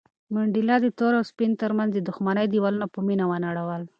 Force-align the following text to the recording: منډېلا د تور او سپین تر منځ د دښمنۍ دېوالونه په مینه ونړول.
منډېلا 0.33 0.75
د 0.81 0.87
تور 0.97 1.13
او 1.19 1.23
سپین 1.31 1.51
تر 1.61 1.71
منځ 1.77 1.89
د 1.93 1.99
دښمنۍ 2.09 2.45
دېوالونه 2.49 2.85
په 2.93 2.99
مینه 3.07 3.25
ونړول. 3.29 3.81